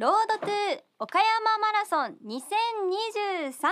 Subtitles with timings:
[0.00, 0.52] ロードトゥー
[0.98, 3.68] 岡山マラソン2023さ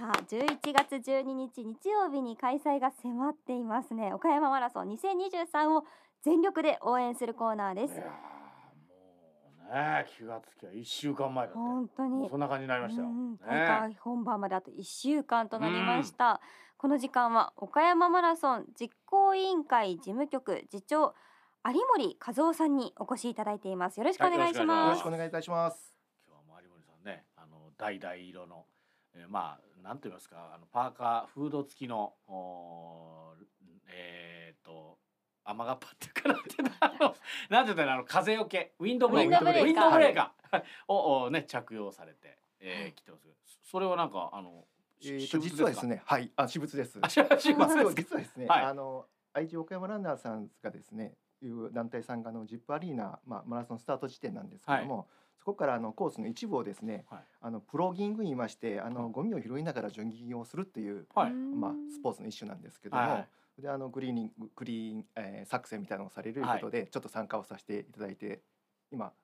[0.00, 4.12] あ11月12日日曜日に開催が迫っていますね。
[4.12, 5.84] 岡山マラソン2023を
[6.24, 7.94] 全力で応援するコーナーです。
[7.94, 8.10] いやーも
[9.70, 11.58] うね気がつきゃ一週間前だって。
[11.60, 12.28] 本当に。
[12.28, 13.38] そんな感じになりましたよ、うんね。
[13.46, 16.40] 大会本番まであと1週間となりました、
[16.78, 21.14] この時間は岡山マラソン実行委員会事務局次長
[21.72, 23.98] 有森和夫さんにお越しいただいています。
[23.98, 24.86] よろしくお願いしはいます。
[24.86, 25.92] よろしくお願いいたします。
[26.28, 28.66] 今日は有森さんねあの橙色の、
[29.14, 33.44] えーまあなんて言いますかあのパーカーフード付きのおー
[33.88, 34.98] えー、と
[35.44, 36.28] 雨がっぱっていうか
[37.50, 39.62] なんていうんだろうあの風よけウィンドブレーカー。
[39.62, 40.62] ウィンドブレーカー。
[40.88, 44.66] をおね着用されて、えー、来てますけどそれはなんかあの
[45.00, 46.98] しえー、と実はですね、はい、あ私物です。
[47.02, 48.64] あ私物 実はですね、はい。
[48.64, 55.08] あの愛知岡山ランナーさんがですね、いう団体さんがあのジップアリーナ、まあマラソンスタート地点なんですけども、
[55.38, 57.24] そこからあのコースの一部をですね、はい。
[57.40, 58.94] あのプロギング言いまして、あはい。
[58.94, 61.32] のゴミを拾いながらジョギングをするっていう、はい。
[61.32, 63.10] まあスポーツの一種なんですけども、はい。
[63.12, 63.28] はい
[63.58, 68.42] であのグリーニンググリーン、えー、作戦みたいなのをされるということで、ちょっと参加をさせていただいて、
[68.92, 69.14] 今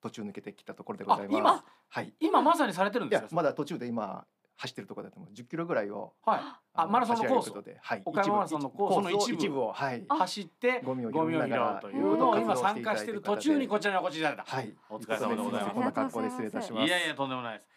[0.00, 1.36] 途中抜けてきたところでございます。
[1.36, 1.64] あ今？
[1.88, 2.12] はい。
[2.18, 5.32] 今まさにされてるんいですまだ途中で今走ってるところだと思う。
[5.32, 6.40] 10キロぐらいをはい。
[6.74, 9.34] あのマラソンのコース走られることで、はい、岡山マラソンのコースの一部。
[9.34, 10.04] 一部をはい。
[10.08, 14.44] あ走ってゴミをゴミを拾うというのを今参加している途中にこちらにお越しいただいた。
[14.44, 14.74] はい。
[14.88, 15.74] お疲れ様でございます。
[15.74, 17.68] こんな格好で失礼いたしますいやいやとんでもないです。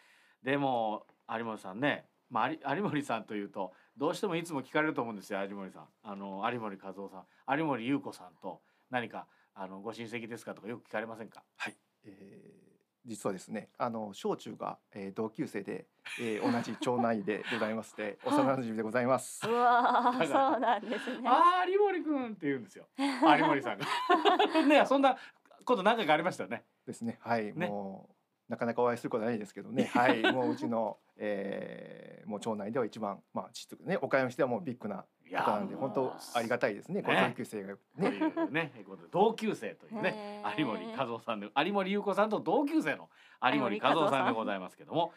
[0.42, 5.88] でも有森さんね、まあ有有森さんというとどうしてもいつも聞かれると思うんですよ有森さん。
[6.02, 11.42] あの有森和夫さん、有森優子さんと何かあのご親戚ですかとかよく聞かれませんか？
[11.56, 12.69] はい、えー
[13.06, 15.86] 実はですねあの小中が、えー、同級生で、
[16.20, 22.86] えー、同じ町内でございまして 幼馴染でございますうわそうなんですねああ有森くんって言うんですよ。
[22.98, 23.86] 有森さんが。
[24.66, 25.16] ねそんな
[25.64, 26.64] こと何回かありましたよね。
[26.86, 28.14] ですねはい、ねもう
[28.50, 40.42] なかなかお会いすることはないですけどね はいもううちの、えー、もう町内では一番まあちっとね岡山市ではもうビッグないや方なんで本当ありがたいですねこうね同級生がとねいうね ことで同級生というね。
[40.58, 43.08] 有森和夫さんで有森優子さんと同級生の
[43.42, 44.26] 有森和夫さん。
[44.26, 45.12] でございますけども。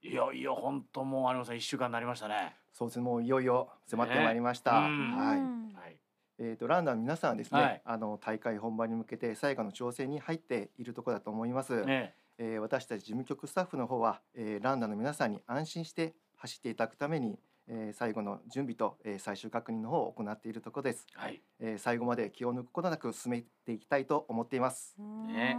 [0.00, 2.54] いよいよ本当もう有森さん一週間になりましたね。
[2.72, 4.90] そうですねもういよいよ迫ってまいりました、はい。
[4.90, 5.72] うん。
[5.74, 5.96] はい。
[6.40, 7.82] えー、とランナーの皆さんはですね、はい。
[7.84, 12.14] あの大会本番に向けて最後の調整に入っているところだと思います、ね。
[12.38, 21.40] えー私たち事務局スタッフの方は、えーランナーの皆さんに安心して走っていただくために、えー最後の準備と、えー最終確認の方を行っているところです、はい。
[21.60, 25.56] えー最後まで気を抜くことなく進めていきたいと思っていますね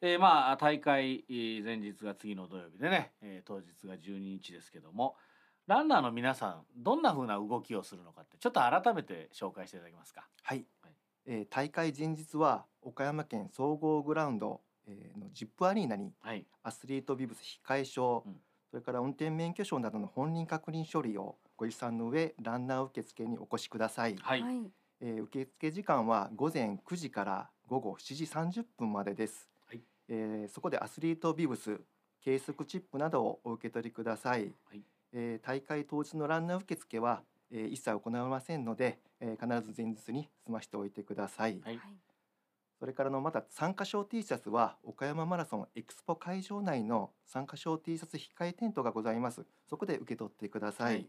[0.00, 5.16] えー、まあ大会えー前日が次の土曜日でね、えー当日が12日ですけども
[5.66, 10.26] ランナーの皆さんどんな風な動きをするのかってちょっと改めて紹介していただけますか？
[10.42, 10.92] はい、はい
[11.26, 16.46] えー大会前日は岡山県総合グラウンド、えーのジップアリーナにはい。
[16.62, 18.36] アスリートビブス控え証、うん
[18.70, 24.42] それから運転免許証などの本人確認処理をご持参の上ランナー受付にお越しください、はい。
[24.42, 24.70] はい。
[25.00, 29.80] えー受付時間は午前9時から午後7時30分までです、はい。
[30.08, 31.80] えーそこでアスリートビブス
[32.20, 34.82] 計測チップなどをお受け取りください、はい。
[35.12, 41.80] えー大会当日のランナー受付は、えー一切行われませんので、えー必ず前日に済ましておいてください、はい
[42.78, 49.44] それからのまた参加賞 T シャツは岡山マラソンエクスポ会場内の参加賞 T シャツ控えテントがございます。
[49.68, 51.08] そこで受け取ってください、はい。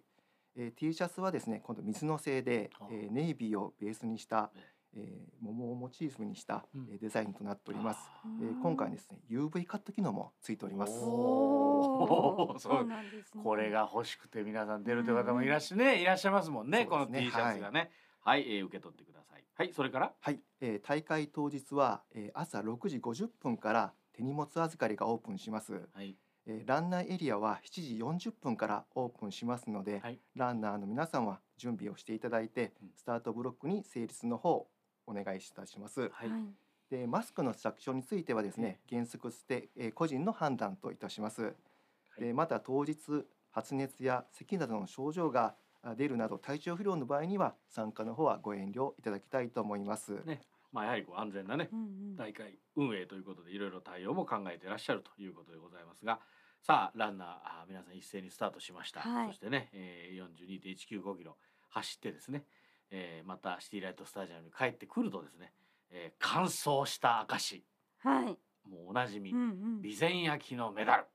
[0.56, 4.59] えー T シャツはですね今度水の製であ、えーネイビーをベースにしたえ、
[4.96, 5.28] え。
[5.41, 10.94] ー桃をモチーフにした、うんえーデザインとなっております、あえー今回はですね UV カット機能もついております。
[11.00, 13.44] そうなんですね。
[13.44, 16.01] これが欲しくて皆さん出るという方もいらっしゃね。
[16.01, 16.88] いらっしゃいますもんね。
[16.88, 17.91] この T シャツがね。
[18.22, 19.19] はい、えー受け取ってください
[19.59, 20.14] はいそれから？
[20.22, 25.81] はい、えー大会当日は、えー朝6時50分から手荷物預かりがオープンします。
[25.94, 26.16] はい。
[26.47, 30.19] えーランナーエリアは7時40分からオープンしますので、はい。
[30.34, 32.90] ランナーの皆さんは準備をしていただいて、うん。
[32.96, 34.66] スタートブロックに成立の方
[35.06, 36.03] お願いいたします。
[36.03, 36.30] ははい。
[36.90, 41.54] でマスクの着用についてはですね、原則して、えー個人の判断といたします。
[42.18, 42.22] い。
[42.22, 42.95] でまた当日
[43.51, 45.54] 発熱や咳などの症状があ
[45.96, 50.22] 出るなど体調不良の場合には参加の方はご遠慮いただきたいと思います。
[50.26, 50.42] ね。
[50.72, 51.84] まあやはりこう安全なねうんう
[52.14, 52.16] ん。
[52.16, 56.20] 大会運営ということでいろいろ対応も考えていらっしゃるということでございますが。
[56.62, 59.28] さあランナーあー皆さん一斉にスタートしました、はい。
[59.28, 61.38] そしてね、えー、42.195キロ
[61.70, 62.44] 走ってですね、
[62.92, 65.54] えーまたシティライトスタジアムに帰ってくるとですね、
[65.92, 67.64] えー完走した証
[68.00, 68.26] はい。
[68.70, 69.81] もうおなじみ、うんうん。
[69.81, 71.06] 備前焼のメダル。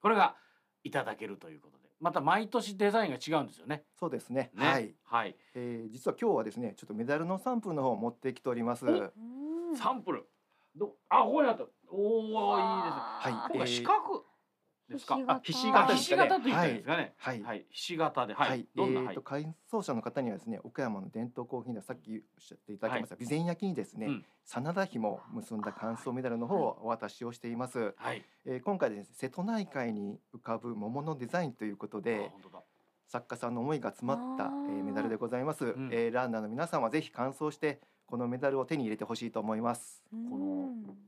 [0.00, 0.36] これが
[0.84, 3.84] いただけるということでまた毎年デザインが違うんですよね。
[3.98, 4.50] そうですね。
[4.54, 4.66] ね。
[4.66, 8.84] はい、はい、えー実は今日はですね、ちょっとメダルのサンプルの方を持ってきております。
[9.76, 10.24] サンプル。
[10.76, 11.64] どあここにあった。
[11.90, 12.68] おおいいで
[13.26, 13.58] すね。
[13.58, 13.68] はい。
[13.68, 14.24] 四角
[14.88, 15.16] ですか？
[15.42, 15.92] ひし形。
[15.92, 16.16] あひし形ですかね。
[16.16, 17.14] 形と言ったんですかね。
[17.16, 17.42] はい。
[17.42, 17.66] はい。
[17.70, 18.34] ひし形で。
[18.34, 18.66] はい。
[18.74, 19.00] どんな？
[19.00, 19.08] はい。
[19.08, 24.24] えーと改装者の方にはですね岡山の伝統工品でさっきおっしゃっていただきました備前焼にですね、うん。
[24.44, 28.24] 真田紐を結んだ乾燥メダルの方をお渡しをしています、はい。
[28.44, 32.62] えー今回ですね瀬戸内海に浮かぶ桃のデザインということあで本当だ。
[33.06, 35.88] 作家さんの思いが詰まった、えーメダルでございます、ん。
[35.92, 40.02] えーランナーの皆さんはぜひ完走してこのメダルを手に入れてほしいと思います。
[40.12, 40.44] うんこの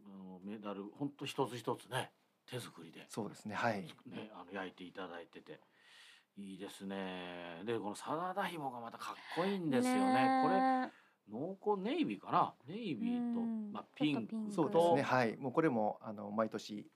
[0.07, 2.11] あのメダル本当一つ一つね
[2.51, 3.07] 手作りで。
[3.09, 3.83] そうですねはい。
[4.07, 5.61] ねあの焼いていただいてて。
[6.39, 7.63] いいですね。
[7.65, 10.43] でこの真田紐がまたかっこいいんですよね。
[10.45, 10.93] これね
[11.31, 12.55] 濃厚ネイビーかな？
[12.69, 13.73] ネイビーとうん。
[13.73, 14.37] まあピンク。
[14.55, 15.37] そうですねはい。
[15.39, 16.87] もうこれもあの毎年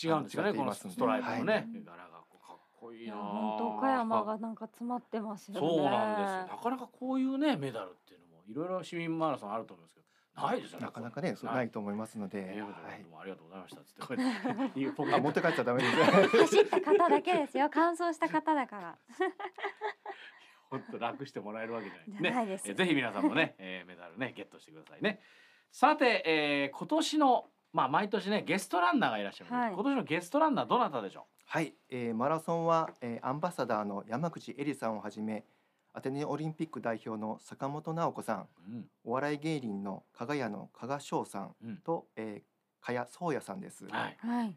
[0.00, 1.52] 違うんですよ違ねこのストライプのね。
[1.52, 1.64] はい。
[1.84, 5.60] 柄がこうかっこいいな本当岡山がなんか詰まってますよね。
[5.60, 6.56] そうなんですよ。
[6.56, 10.03] なかなかこういうねメダルっていうのもいろいろ市民マラソンあると思うんですけど
[10.36, 13.02] ないですよねなかなかねそうないと思いますので、ええはい。
[13.02, 14.80] どうもありがとうございましたっつってこうやって。
[14.80, 16.36] 言うポケットあ持って帰っちゃダメです。
[16.36, 17.68] 走った方だけですよ。
[17.72, 18.98] 乾燥した方だから。
[20.70, 22.32] ほんと楽してもらえるわけじゃない。
[22.34, 22.72] ないですね。
[22.72, 25.20] えぜひ皆さんもね、えーメダルねゲットしてくださいね。
[25.70, 29.72] さて、えー今年のまあ毎年ねゲストランナーがいらっしゃる、はい。
[29.72, 35.44] 今年のゲストランナーどなたでしょはい、えーマラソンは、えーアンバサダーの山口恵里さんをはじめ
[35.96, 38.84] アテネオリンピック代表の坂本直子さんう、うん。
[39.04, 41.76] お笑い芸人の加賀屋の加賀翔さんうん。
[41.78, 43.86] と、えー、加谷宗也さんです。
[43.86, 44.16] はい。
[44.18, 44.56] はい。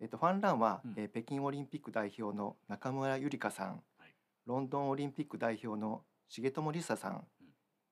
[0.00, 0.94] えっとファンランは、うん。
[0.96, 4.14] えー北京オリンピック代表の中村ゆりかさん、はい。
[4.46, 7.24] ロンドンオリンピック代表の重友梨沙さん、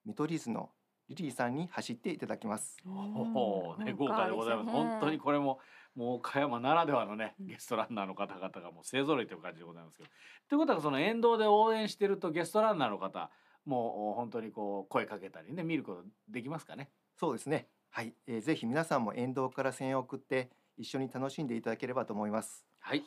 [0.06, 0.70] 見取り図の
[1.10, 2.78] リリーさんに走っていただきます。
[2.86, 4.70] おーね、豪華でございます。
[4.70, 5.58] 本当にこれも
[5.94, 10.08] もう岡山ならではのねうんゲストランナーの方々がもう勢ぞろいという感じでございますけど。
[10.48, 13.30] ということはその沿道で応援してるとゲストランナーの方
[13.64, 16.90] もう本当にこう声かけたりね見ることできますかね？
[17.16, 17.68] そうですね。
[17.90, 22.64] はい、えーぜひ皆さんも沿道から声援を送って一緒に楽しんでいただければと思います。
[22.80, 23.04] はい。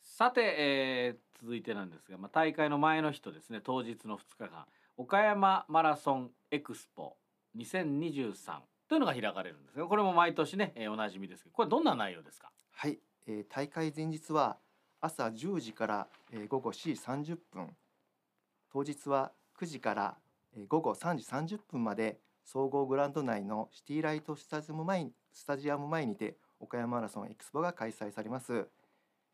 [0.00, 4.66] さて、えー続いてなんですが、まあ、大会の前の日とですね当日の2日間
[4.96, 7.16] 岡山マラソンエクスポ
[7.56, 12.50] 2023というのが開かれるんですがこれも毎年ね、えーおなじみですけどこれどんな内容ですか？
[12.72, 14.56] はい、えー大会前日は
[15.00, 17.76] 朝10時から、えー午後4時30分。
[18.72, 20.16] 当日は9時から、
[20.56, 21.24] えー午後3時
[21.56, 28.66] 30分まで総合グラウンド内のシティライトスタジアム前にスタジアム前にて岡山マラソンエクスポが開催されます、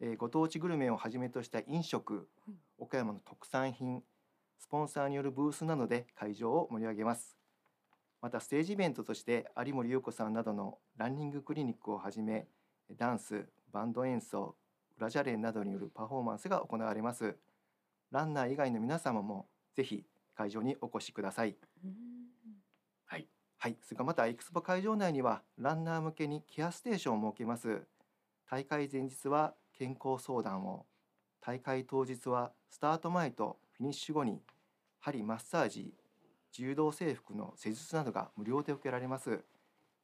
[0.00, 2.58] えーご当地グルメをはじめとした飲食うん。
[2.79, 4.03] 岡山の特産品
[4.58, 7.37] スポンサーによるブースなどで会場を盛り上げます
[8.20, 12.46] またステージイベントとして有森裕子さんなどのランニングクリニックをはじめ
[12.96, 14.56] ダンス、バンド演奏、
[14.99, 17.37] 裏ジャレンなどによるパフォーマンスが行われます。
[18.11, 21.56] ランナー以外の皆様もぜひ会場にお越しください。
[21.84, 21.93] うん
[23.06, 23.26] はい。
[23.58, 27.82] はい、それからまたエクスポ会場内にはランナー向けにケアステーションを設けます。
[28.50, 30.87] 大会前日は健康相談を、
[31.40, 34.43] 大会当日はスタート前とフィニッシュ後に
[34.99, 35.94] 針マッサージ、
[36.52, 39.44] 柔道整復の施術などが無料で受けられます。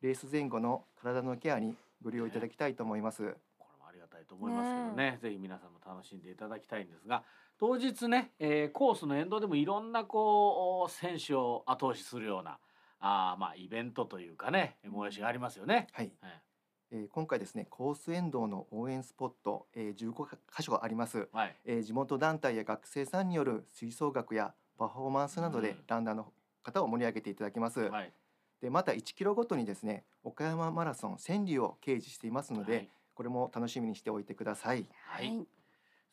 [0.03, 3.35] レース前後の体のケアにご利用いただきたいと思います。
[3.59, 5.19] これもありがたいと思いますけどね。
[5.21, 7.25] ぜひ皆さんも楽しんでいただきたいんですが
[7.59, 12.59] 当日ね、えーコースの沿道でもいろんなこう選手を後押しするような
[13.01, 15.87] あーまあイベントというかね催しがありますよね。
[15.93, 16.43] はい、はい
[16.91, 21.57] えー今回ですねコース沿道の応援スポット、えー、15か箇所あります、はい。
[21.65, 25.85] えー地元団体や学生さんによる吹奏楽やパフォーマンスなどでうん。
[25.87, 26.33] ランナーの
[26.67, 28.13] 方を盛り上げていただきます、はい。
[28.61, 32.89] でまた1キロごとにですね岡山マラソン川柳を掲示していますので、はい。
[33.15, 34.87] これも楽しみにしておいてください。
[35.07, 35.47] はい。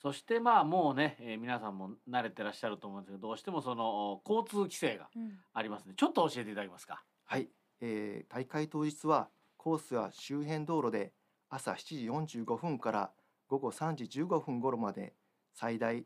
[0.01, 5.31] そしてまあもうね、えー皆さんも慣れてらっしゃると思うんですけどどうしてもその交通規制がうん。
[5.53, 7.03] ありますのでちょっと教えていただけますか？
[7.25, 7.49] はい、
[7.81, 11.13] えー大会当日はコースは周辺道路で
[11.49, 13.11] 朝7時45分から
[13.47, 15.13] 午後3時15分頃まで
[15.53, 16.03] 最大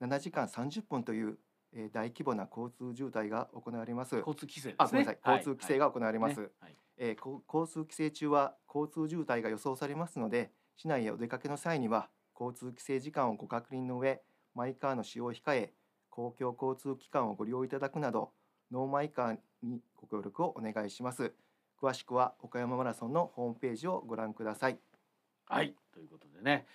[0.00, 1.38] 7時間30分という、
[1.74, 4.16] えー大規模な交通渋滞が行われます。
[4.16, 4.74] 交通規制ですね。
[4.78, 6.40] あ、ごめんなさい、交通規制が行われます。
[6.40, 14.22] ねはいえーこ交通規制中は交通渋滞が予想されますので、市内へお出かけの際には交通規制時間をご確認の上、
[14.54, 15.72] マイカーの使用を控え、
[16.10, 18.32] 公共交通機関をご利用いただくなど、
[18.70, 21.34] ノーマイカーにご協力をお願いします。
[21.80, 24.78] 詳しくは岡山マラソンのホームページをご覧ください。
[25.46, 26.66] はい、ということでね、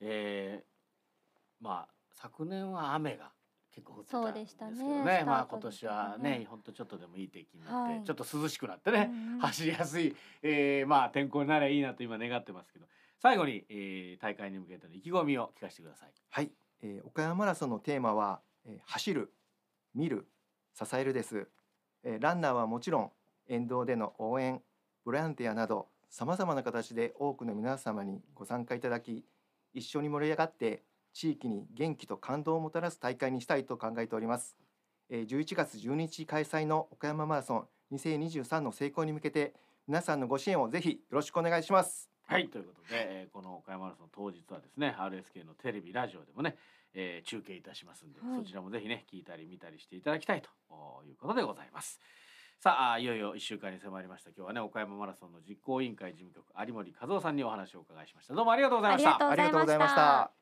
[0.00, 3.32] えー、まあ昨年は雨が
[3.74, 4.76] 結構降ってたんそうでですしたね。
[4.76, 8.04] けどね、スタまあ今年ははねね、ほんとちょっとでもいい天気になって、はい。
[8.04, 9.38] ちょっと涼しくなってね、うんうん。
[9.40, 12.86] 走りやすい、えー、まあ天候になればいいなと今願ってますけど、
[13.18, 16.12] 最後に、えー、大会に向けての意気込みを聞かせてください。
[16.30, 16.50] はい、
[16.82, 19.32] えー岡山マラソンのテーマは、えー走る、
[19.94, 20.26] 見る、
[20.74, 21.48] 支えるです、
[22.02, 23.12] えーランナーはもちろん
[23.48, 24.62] 沿道での応援、
[25.04, 29.24] ボランティアなどさまざまな形で多くの皆様にご参加いただき
[29.72, 34.56] 一緒に盛り上がって地域に元気と感動をもたらす大会にしたいと考えております。
[35.10, 39.54] えー11月12日開催の岡山マラソン2023の成功に向けて
[39.86, 42.08] 皆さんのご支援をぜひよろしくお願いします。
[42.24, 46.56] はいということで、えーこの岡山マラソン当日はですね RSK のテレビラジオでもね、
[46.94, 50.48] えー中継いたしますんで、はいそちらもぜひね聞いたり見たりしていただきたいと
[51.06, 52.00] いうことでございます。
[52.58, 60.41] さああいよいよ1週間に迫りました今日はね岡山マラソンの実行委員会事務局有森和夫さんにお話をお伺いしましたどうもありがとうございましたありがとうございました。